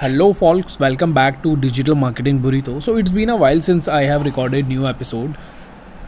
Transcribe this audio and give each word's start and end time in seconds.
Hello, 0.00 0.34
folks. 0.34 0.78
Welcome 0.78 1.14
back 1.14 1.42
to 1.42 1.56
Digital 1.56 1.94
Marketing 1.94 2.38
Burrito. 2.38 2.82
So 2.82 2.96
it's 2.96 3.10
been 3.10 3.30
a 3.30 3.36
while 3.36 3.62
since 3.62 3.88
I 3.88 4.02
have 4.02 4.26
recorded 4.26 4.68
new 4.68 4.86
episode, 4.86 5.38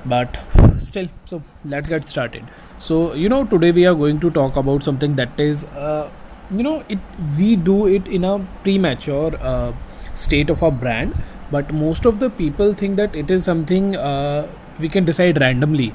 but 0.05 0.37
still, 0.77 1.09
so 1.25 1.43
let's 1.65 1.89
get 1.89 2.07
started. 2.07 2.45
So 2.79 3.15
you 3.15 3.31
know, 3.31 3.47
today 3.47 3.71
we 3.71 3.87
are 3.87 3.95
going 3.95 4.21
to 4.21 4.31
talk 4.31 4.57
about 4.57 4.83
something 4.83 5.15
that 5.17 5.41
is, 5.41 5.65
uh, 5.65 6.11
you 6.51 6.63
know, 6.63 6.85
it 6.91 6.99
we 7.39 7.57
do 7.57 7.87
it 7.87 8.07
in 8.09 8.25
a 8.25 8.39
premature 8.63 9.35
uh, 9.41 9.73
state 10.15 10.51
of 10.51 10.63
our 10.63 10.71
brand, 10.71 11.15
but 11.51 11.73
most 11.73 12.05
of 12.05 12.21
the 12.21 12.29
people 12.29 12.75
think 12.75 12.97
that 12.97 13.17
it 13.17 13.31
is 13.31 13.43
something 13.43 13.97
uh, 13.97 14.47
we 14.79 14.91
can 14.91 15.07
decide 15.07 15.41
randomly 15.41 15.95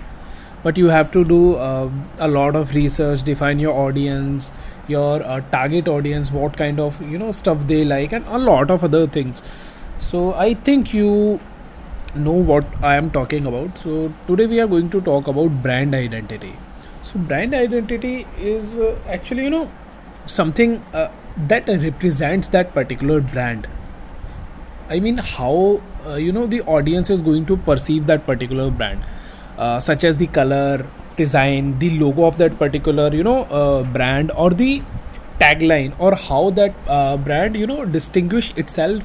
but 0.64 0.78
you 0.78 0.88
have 0.88 1.12
to 1.12 1.24
do 1.26 1.56
uh, 1.56 1.90
a 2.20 2.28
lot 2.28 2.56
of 2.56 2.74
research 2.74 3.24
define 3.24 3.60
your 3.60 3.74
audience 3.74 4.52
your 4.88 5.24
uh, 5.24 5.42
target 5.52 5.88
audience 5.88 6.32
what 6.32 6.58
kind 6.58 6.80
of 6.80 7.02
you 7.02 7.18
know 7.18 7.32
stuff 7.32 7.68
they 7.68 7.84
like 7.86 8.14
and 8.14 8.26
a 8.28 8.38
lot 8.38 8.72
of 8.72 8.84
other 8.84 9.08
things. 9.08 9.42
So 10.00 10.34
i 10.34 10.54
think 10.54 10.94
you 10.94 11.40
know 12.16 12.34
what 12.34 12.66
i 12.82 12.96
am 12.96 13.10
talking 13.12 13.46
about. 13.46 13.78
So 13.78 14.14
today 14.28 14.46
we 14.46 14.60
are 14.60 14.68
going 14.68 14.90
to 14.90 15.02
talk 15.02 15.28
about 15.28 15.62
brand 15.64 15.96
identity. 15.96 16.54
So 17.02 17.20
brand 17.20 17.54
identity 17.54 18.28
is 18.40 18.78
uh, 18.78 18.98
actually 19.08 19.44
you 19.44 19.50
know 19.50 19.72
something 20.26 20.84
uh, 20.94 21.10
that 21.38 21.68
represents 21.68 22.50
that 22.50 22.74
particular 22.74 23.22
brand. 23.22 23.68
I 24.90 25.00
mean 25.00 25.18
how 25.18 25.82
uh, 26.06 26.16
you 26.16 26.32
know 26.32 26.46
the 26.46 26.62
audience 26.62 27.10
is 27.10 27.22
going 27.22 27.46
to 27.48 27.58
perceive 27.58 28.06
that 28.08 28.26
particular 28.26 28.70
brand 28.70 29.06
uh, 29.58 29.80
such 29.80 30.04
as 30.04 30.18
the 30.18 30.28
color 30.28 30.86
design 31.18 31.78
the 31.80 31.90
logo 32.00 32.26
of 32.26 32.38
that 32.38 32.58
particular 32.58 33.14
you 33.14 33.24
know 33.24 33.44
uh, 33.46 33.84
brand 33.84 34.32
or 34.36 34.50
the 34.50 34.82
tagline 35.40 35.94
or 36.00 36.16
how 36.16 36.50
that 36.52 36.74
uh, 36.88 37.18
brand 37.18 37.56
you 37.56 37.68
know 37.68 37.86
distinguish 37.86 38.54
itself 38.58 39.04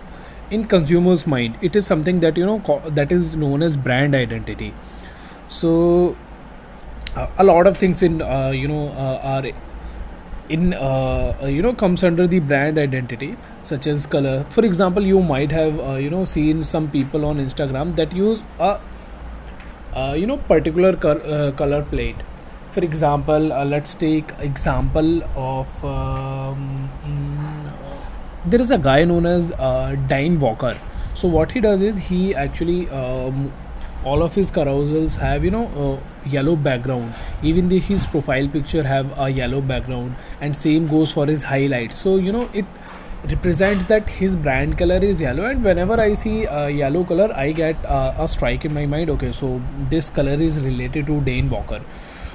in 0.50 0.66
consumers 0.66 1.26
mind. 1.26 1.58
It 1.60 1.76
is 1.76 1.86
something 1.86 2.20
that 2.20 2.36
you 2.36 2.46
know 2.46 2.60
co- 2.60 2.82
that 2.88 3.12
is 3.12 3.36
known 3.36 3.62
as 3.62 3.76
brand 3.76 4.14
identity. 4.14 4.72
So 5.48 6.16
uh, 7.16 7.26
a 7.38 7.44
lot 7.44 7.66
of 7.66 7.76
things 7.76 8.02
in 8.02 8.22
uh, 8.22 8.50
you 8.50 8.68
know 8.68 8.88
uh, 8.88 9.20
are 9.22 9.44
in 10.48 10.72
you 11.52 11.62
know 11.62 11.74
comes 11.74 12.02
under 12.02 12.26
the 12.26 12.38
brand 12.40 12.78
identity 12.78 13.36
such 13.62 13.86
as 13.86 14.06
color. 14.06 14.44
For 14.50 14.64
example 14.64 15.02
you 15.02 15.20
might 15.20 15.50
have 15.52 16.00
you 16.02 16.10
know 16.10 16.24
seen 16.24 16.62
some 16.64 16.90
people 16.90 17.24
on 17.24 17.36
instagram 17.38 17.96
that 17.96 18.14
use 18.14 18.44
a 18.58 18.80
uh, 19.94 20.14
you 20.16 20.26
know 20.26 20.36
particular 20.36 20.96
uh, 21.06 21.52
color 21.52 21.82
plate. 21.82 22.16
For 22.70 22.80
example 22.84 23.52
uh, 23.52 23.64
let's 23.64 23.94
take 23.94 24.32
example 24.40 25.22
of 25.36 25.84
um, 25.84 26.90
mm, 27.04 27.72
there 28.46 28.60
is 28.60 28.70
a 28.70 28.78
guy 28.78 29.04
known 29.04 29.26
as 29.26 29.52
uh, 29.52 29.96
Dane 30.06 30.38
Walker. 30.40 30.76
So 31.14 31.28
what 31.28 31.52
he 31.52 31.60
does 31.60 31.82
is 31.82 31.98
he 31.98 32.34
actually 32.34 32.88
um, 32.90 33.52
all 34.04 34.22
of 34.22 34.34
his 34.34 34.50
carousels 34.52 35.16
have 35.16 35.44
you 35.44 35.50
know 35.50 35.66
uh, 35.84 36.28
yellow 36.28 36.54
background. 36.56 37.14
Even 37.42 37.68
the, 37.68 37.78
his 37.78 38.06
profile 38.06 38.48
picture 38.48 38.82
have 38.82 39.18
a 39.18 39.28
yellow 39.28 39.60
background 39.60 40.14
and 40.40 40.56
same 40.56 40.86
goes 40.86 41.12
for 41.12 41.26
his 41.26 41.42
highlights. 41.44 41.96
So 41.96 42.16
you 42.16 42.32
know 42.32 42.48
it 42.52 42.64
represents 43.24 43.84
that 43.84 44.08
his 44.08 44.36
brand 44.36 44.78
color 44.78 44.98
is 45.02 45.20
yellow 45.20 45.44
and 45.44 45.64
whenever 45.64 46.00
i 46.00 46.14
see 46.14 46.44
a 46.44 46.70
yellow 46.70 47.02
color 47.04 47.32
i 47.34 47.50
get 47.50 47.76
uh, 47.84 48.14
a 48.18 48.28
strike 48.28 48.64
in 48.64 48.72
my 48.72 48.86
mind 48.86 49.10
okay 49.10 49.32
so 49.32 49.60
this 49.90 50.08
color 50.08 50.34
is 50.34 50.60
related 50.60 51.06
to 51.06 51.20
dane 51.22 51.50
walker. 51.50 51.80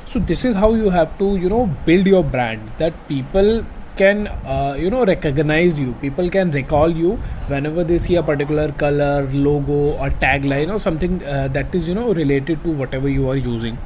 So 0.05 0.19
this 0.19 0.45
is 0.45 0.55
how 0.55 0.73
you 0.75 0.89
have 0.91 1.17
to 1.17 1.37
you 1.37 1.49
know 1.49 1.65
build 1.85 2.05
your 2.05 2.23
brand 2.23 2.71
that 2.77 2.93
people 3.07 3.65
can 3.95 4.27
uh, 4.27 4.75
you 4.79 4.89
know 4.89 5.05
recognize 5.05 5.79
you 5.79 5.93
people 6.01 6.29
can 6.29 6.51
recall 6.51 6.89
you 6.89 7.13
whenever 7.47 7.83
they 7.83 7.97
see 7.97 8.15
a 8.15 8.23
particular 8.23 8.71
color 8.73 9.27
logo 9.31 9.97
or 9.97 10.09
tagline 10.09 10.71
or 10.71 10.79
something 10.79 11.23
uh, 11.23 11.47
that 11.47 11.73
is 11.73 11.87
you 11.87 11.95
know 11.95 12.13
related 12.13 12.63
to 12.63 12.71
whatever 12.71 13.09
you 13.09 13.27
are 13.29 13.35
using. 13.35 13.77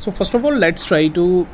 So 0.00 0.10
first 0.10 0.34
of 0.34 0.44
all 0.44 0.52
let's 0.52 0.86
try 0.86 1.08
to 1.08 1.46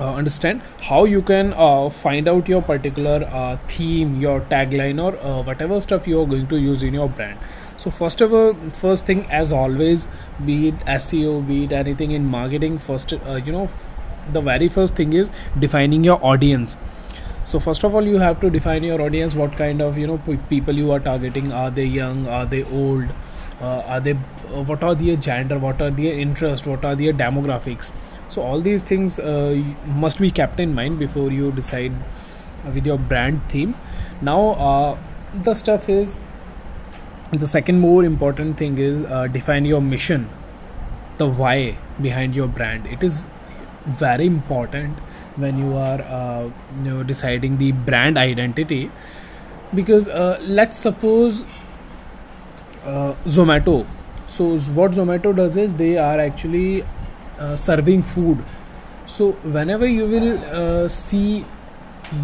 uh, 0.00 0.14
understand 0.14 0.62
how 0.82 1.04
you 1.04 1.20
can 1.22 1.52
uh, 1.56 1.88
find 1.90 2.28
out 2.28 2.48
your 2.48 2.62
particular 2.62 3.28
uh, 3.32 3.56
theme 3.68 4.20
your 4.20 4.40
tagline 4.42 5.02
or 5.02 5.16
uh, 5.18 5.42
whatever 5.42 5.80
stuff 5.80 6.06
you 6.06 6.20
are 6.20 6.26
going 6.26 6.46
to 6.46 6.56
use 6.56 6.82
in 6.82 6.94
your 6.94 7.08
brand. 7.08 7.38
So 7.76 7.90
first 7.90 8.20
of 8.20 8.32
all 8.32 8.54
first 8.72 9.06
thing 9.06 9.26
as 9.30 9.52
always 9.52 10.06
be 10.44 10.68
it 10.68 10.78
seo 10.96 11.46
be 11.46 11.64
it 11.64 11.72
anything 11.72 12.12
in 12.12 12.28
marketing 12.28 12.78
first 12.78 13.12
uh, 13.12 13.40
you 13.44 13.52
know 13.52 13.68
the 14.32 14.40
very 14.40 14.68
first 14.68 14.94
thing 14.94 15.12
is 15.12 15.30
defining 15.58 16.04
your 16.04 16.24
audience. 16.24 16.76
So 17.44 17.58
first 17.58 17.82
of 17.82 17.94
all 17.94 18.06
you 18.06 18.18
have 18.18 18.40
to 18.40 18.50
define 18.50 18.84
your 18.84 19.00
audience 19.00 19.34
what 19.34 19.52
kind 19.52 19.80
of 19.80 19.96
you 19.98 20.06
know 20.06 20.18
people 20.48 20.74
you 20.74 20.90
are 20.92 21.00
targeting. 21.00 21.52
Are 21.52 21.70
they 21.70 21.84
young? 21.84 22.26
Are 22.28 22.44
they 22.46 22.62
old 22.64 23.06
uh, 23.60 23.82
are 23.86 24.00
they 24.00 24.12
what 24.12 24.82
are 24.82 24.94
their 24.94 25.16
gender? 25.16 25.58
What 25.58 25.80
are 25.80 25.90
their 25.90 26.12
interest? 26.12 26.66
What 26.66 26.84
are 26.84 26.94
their 26.94 27.12
demographics? 27.12 27.92
So 28.28 28.42
all 28.42 28.60
these 28.60 28.82
things 28.82 29.18
uh, 29.18 29.62
must 29.86 30.18
be 30.18 30.30
kept 30.30 30.60
in 30.60 30.74
mind 30.74 30.98
before 30.98 31.30
you 31.30 31.50
decide 31.52 31.92
with 32.74 32.86
your 32.86 32.98
brand 32.98 33.42
theme. 33.48 33.74
Now 34.20 34.50
uh, 34.50 34.98
the 35.34 35.54
stuff 35.54 35.88
is 35.88 36.20
the 37.32 37.46
second 37.46 37.80
more 37.80 38.04
important 38.04 38.58
thing 38.58 38.78
is 38.78 39.04
uh, 39.04 39.26
define 39.26 39.64
your 39.64 39.82
mission 39.82 40.28
the 41.18 41.28
why 41.28 41.76
behind 42.00 42.34
your 42.34 42.46
brand. 42.46 42.86
It 42.86 43.02
is 43.02 43.26
very 43.86 44.26
important 44.26 44.98
when 45.36 45.58
you 45.58 45.76
are 45.76 46.00
uh, 46.02 46.50
you 46.76 46.90
know 46.90 47.02
deciding 47.02 47.58
the 47.58 47.72
brand 47.72 48.18
identity 48.18 48.90
because 49.74 50.08
uh, 50.08 50.38
let's 50.42 50.76
suppose 50.76 51.44
uh, 52.88 53.14
zomato. 53.24 53.86
So 54.26 54.58
what 54.78 54.92
zomato 54.92 55.34
does 55.34 55.56
is 55.56 55.74
they 55.74 55.96
are 55.98 56.18
actually 56.18 56.84
uh, 57.38 57.56
serving 57.56 58.02
food. 58.02 58.44
So 59.06 59.32
whenever 59.58 59.86
you 59.86 60.06
will 60.06 60.38
uh, 60.62 60.88
see 60.88 61.44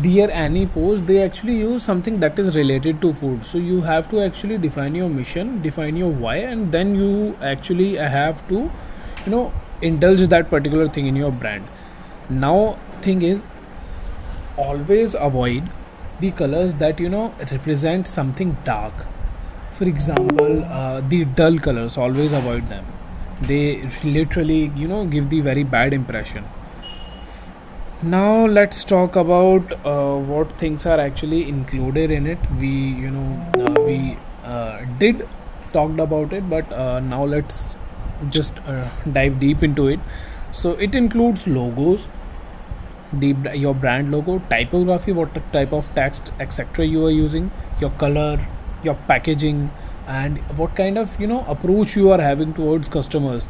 their 0.03 0.31
any 0.31 0.67
post 0.67 1.07
they 1.07 1.23
actually 1.23 1.55
use 1.59 1.85
something 1.85 2.19
that 2.21 2.39
is 2.39 2.55
related 2.57 3.01
to 3.03 3.13
food. 3.13 3.45
So 3.45 3.59
you 3.59 3.83
have 3.83 4.11
to 4.11 4.21
actually 4.21 4.57
define 4.59 4.95
your 4.95 5.09
mission 5.09 5.61
define 5.61 5.97
your 5.97 6.09
why 6.09 6.37
and 6.37 6.73
then 6.73 6.95
you 6.95 7.37
actually 7.43 7.97
have 7.97 8.47
to 8.49 8.71
you 9.27 9.33
know 9.35 9.53
indulge 9.83 10.27
that 10.29 10.49
particular 10.49 10.89
thing 10.89 11.07
in 11.07 11.17
your 11.17 11.31
brand. 11.31 11.69
Now 12.31 12.79
thing 13.03 13.21
is 13.21 13.43
always 14.57 15.15
avoid 15.15 15.69
the 16.21 16.31
colors 16.31 16.75
that 16.77 16.99
you 16.99 17.11
know 17.11 17.35
represent 17.53 18.09
something 18.09 18.57
dark 18.65 19.07
for 19.79 19.85
example 19.85 20.65
uh, 20.65 21.01
the 21.13 21.25
dull 21.25 21.59
colors 21.59 21.97
always 21.97 22.33
avoid 22.33 22.69
them. 22.69 22.85
They 23.43 23.89
literally 24.05 24.73
you 24.77 24.89
know 24.89 25.05
give 25.05 25.31
the 25.31 25.41
very 25.41 25.65
bad 25.65 25.93
impression. 25.93 26.45
Now 28.03 28.47
let's 28.47 28.85
talk 28.85 29.17
about 29.17 29.73
uh, 29.85 30.17
what 30.17 30.53
things 30.59 30.87
are 30.87 31.01
actually 31.01 31.49
included 31.49 32.11
in 32.11 32.27
it. 32.27 32.39
We 32.61 32.69
you 33.05 33.11
know 33.11 33.29
uh, 33.59 33.81
we 33.83 34.17
uh, 34.45 34.85
did 34.99 35.29
talked 35.73 35.99
about 35.99 36.33
it 36.33 36.49
but 36.49 36.73
uh, 36.73 37.01
now 37.01 37.25
let's 37.25 37.77
just 38.31 38.59
uh, 38.61 38.89
dive 39.13 39.41
deep 39.41 39.63
into 39.63 39.89
it. 39.89 40.01
So 40.53 40.73
it 40.73 40.95
includes 40.95 41.47
logos 41.47 42.07
the 43.13 43.35
your 43.55 43.75
brand 43.75 44.11
logo 44.11 44.41
typography 44.51 45.13
what 45.13 45.35
type 45.53 45.73
of 45.73 45.89
text 45.95 46.33
etc 46.41 46.85
you 46.85 47.05
are 47.07 47.11
using 47.11 47.51
your 47.81 47.91
color 47.91 48.39
your 48.85 48.95
packaging 49.07 49.71
and 50.07 50.39
what 50.59 50.77
kind 50.77 50.99
of 50.99 51.19
you 51.21 51.27
know 51.27 51.45
approach 51.49 51.97
you 51.97 52.11
are 52.11 52.21
having 52.21 52.53
towards 52.55 52.89
customers. 52.89 53.47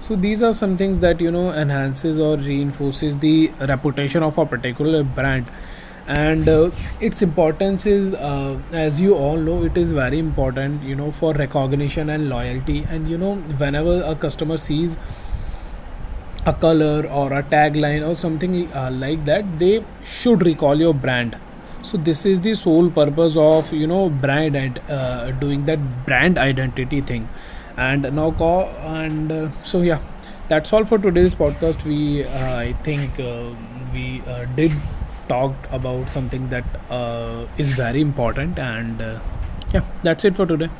So 0.00 0.16
these 0.16 0.42
are 0.42 0.52
some 0.52 0.76
things 0.76 0.98
that 0.98 1.20
you 1.20 1.30
know 1.30 1.52
enhances 1.52 2.18
or 2.18 2.36
reinforces 2.36 3.16
the 3.18 3.50
reputation 3.60 4.22
of 4.22 4.38
a 4.38 4.46
particular 4.46 5.02
brand. 5.02 5.46
And 6.06 6.46
uh, 6.46 6.70
its 7.00 7.22
importance 7.22 7.86
is 7.86 8.12
uh, 8.12 8.58
as 8.72 9.00
you 9.00 9.14
all 9.14 9.38
know 9.38 9.62
it 9.64 9.78
is 9.78 9.92
very 9.92 10.18
important 10.18 10.82
you 10.82 10.94
know 10.94 11.10
for 11.12 11.32
recognition 11.32 12.10
and 12.10 12.28
loyalty. 12.28 12.86
And 12.90 13.08
you 13.08 13.16
know 13.16 13.36
whenever 13.36 14.02
a 14.02 14.14
customer 14.14 14.58
sees 14.58 14.98
a 16.46 16.52
color 16.52 17.06
or 17.06 17.32
a 17.32 17.42
tagline 17.42 18.06
or 18.06 18.14
something 18.14 18.70
uh, 18.74 18.90
like 18.92 19.24
that 19.24 19.58
they 19.58 19.82
should 20.04 20.44
recall 20.44 20.78
your 20.78 20.92
brand 20.92 21.38
so 21.84 21.96
this 21.98 22.24
is 22.26 22.40
the 22.40 22.54
sole 22.54 22.90
purpose 22.90 23.36
of 23.36 23.72
you 23.72 23.86
know 23.86 24.08
brand 24.10 24.56
and 24.56 24.78
uh, 24.88 25.30
doing 25.32 25.66
that 25.66 26.06
brand 26.06 26.38
identity 26.38 27.00
thing. 27.00 27.28
And 27.76 28.02
now 28.14 28.30
call 28.30 28.68
and 28.98 29.32
uh, 29.32 29.48
so 29.62 29.82
yeah. 29.82 30.00
That's 30.46 30.72
all 30.74 30.84
for 30.84 30.98
today's 30.98 31.34
podcast. 31.34 31.84
We 31.84 32.24
uh, 32.24 32.56
i 32.56 32.72
think 32.88 33.18
uh, 33.18 33.50
we 33.94 34.22
uh, 34.26 34.44
did 34.56 34.72
talked 35.28 35.66
about 35.72 36.08
something 36.08 36.48
that 36.50 36.64
uh, 36.90 37.46
is 37.56 37.72
very 37.72 38.00
important. 38.00 38.58
And 38.58 39.00
yeah 39.72 39.82
that's 40.04 40.24
it 40.24 40.36
for 40.36 40.46
today 40.46 40.70